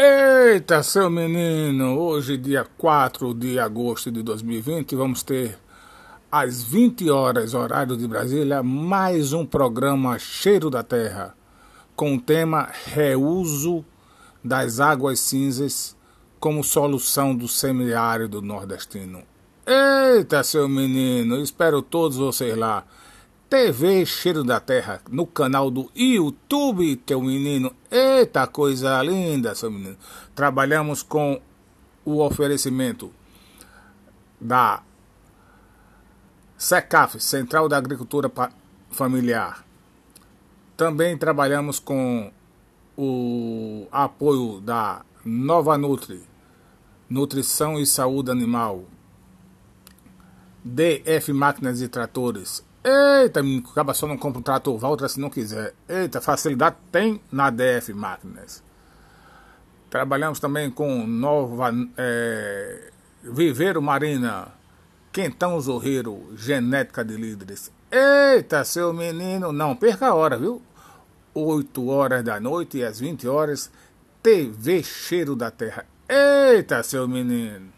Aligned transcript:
Eita, 0.00 0.80
seu 0.80 1.10
menino! 1.10 1.98
Hoje, 1.98 2.36
dia 2.36 2.64
4 2.78 3.34
de 3.34 3.58
agosto 3.58 4.12
de 4.12 4.22
2020, 4.22 4.94
vamos 4.94 5.24
ter 5.24 5.58
às 6.30 6.62
20 6.62 7.10
horas, 7.10 7.52
horário 7.52 7.96
de 7.96 8.06
Brasília, 8.06 8.62
mais 8.62 9.32
um 9.32 9.44
programa 9.44 10.16
Cheiro 10.16 10.70
da 10.70 10.84
Terra, 10.84 11.34
com 11.96 12.14
o 12.14 12.20
tema 12.20 12.68
Reuso 12.84 13.84
das 14.44 14.78
Águas 14.78 15.18
Cinzas 15.18 15.96
como 16.38 16.62
solução 16.62 17.34
do 17.34 17.48
semiárido 17.48 18.40
nordestino. 18.40 19.24
Eita, 19.66 20.44
seu 20.44 20.68
menino! 20.68 21.40
Espero 21.40 21.82
todos 21.82 22.16
vocês 22.16 22.56
lá. 22.56 22.84
TV 23.48 24.04
Cheiro 24.04 24.44
da 24.44 24.60
Terra, 24.60 25.00
no 25.10 25.26
canal 25.26 25.70
do 25.70 25.90
YouTube, 25.96 26.96
teu 26.96 27.22
menino. 27.22 27.74
Eita 27.90 28.46
coisa 28.46 29.02
linda, 29.02 29.54
seu 29.54 29.70
menino. 29.70 29.96
Trabalhamos 30.34 31.02
com 31.02 31.40
o 32.04 32.20
oferecimento 32.20 33.10
da 34.38 34.82
SECAF, 36.58 37.18
Central 37.20 37.70
da 37.70 37.78
Agricultura 37.78 38.30
Familiar. 38.90 39.64
Também 40.76 41.16
trabalhamos 41.16 41.78
com 41.78 42.30
o 42.98 43.86
apoio 43.90 44.60
da 44.60 45.06
Nova 45.24 45.78
Nutri, 45.78 46.22
Nutrição 47.08 47.80
e 47.80 47.86
Saúde 47.86 48.30
Animal, 48.30 48.84
DF 50.62 51.32
Máquinas 51.32 51.80
e 51.80 51.88
Tratores, 51.88 52.62
Eita, 52.88 53.40
acaba 53.70 53.92
só 53.92 54.06
não 54.06 54.16
compra 54.16 54.38
um 54.38 54.42
trator 54.42 54.78
Valtra 54.78 55.08
se 55.08 55.20
não 55.20 55.28
quiser. 55.28 55.74
Eita, 55.86 56.22
facilidade 56.22 56.76
tem 56.90 57.20
na 57.30 57.50
DF 57.50 57.92
Máquinas. 57.92 58.62
Trabalhamos 59.90 60.40
também 60.40 60.70
com 60.70 61.06
nova 61.06 61.70
é, 61.98 62.90
Viveiro 63.22 63.82
Marina, 63.82 64.48
Quentão 65.12 65.60
Zorreiro, 65.60 66.32
Genética 66.34 67.04
de 67.04 67.16
Líderes. 67.16 67.70
Eita, 67.90 68.64
seu 68.64 68.92
menino, 68.94 69.52
não 69.52 69.76
perca 69.76 70.08
a 70.08 70.14
hora, 70.14 70.38
viu? 70.38 70.62
8 71.34 71.86
horas 71.88 72.24
da 72.24 72.40
noite 72.40 72.78
e 72.78 72.84
às 72.84 72.98
20 72.98 73.28
horas, 73.28 73.70
TV 74.22 74.82
Cheiro 74.82 75.36
da 75.36 75.50
Terra. 75.50 75.84
Eita, 76.08 76.82
seu 76.82 77.06
menino. 77.06 77.77